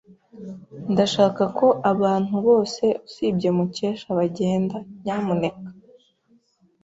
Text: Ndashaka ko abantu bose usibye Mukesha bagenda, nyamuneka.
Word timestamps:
Ndashaka 0.91 1.43
ko 1.57 1.67
abantu 1.91 2.35
bose 2.47 2.83
usibye 3.07 3.49
Mukesha 3.57 4.07
bagenda, 4.19 4.77
nyamuneka. 5.03 5.69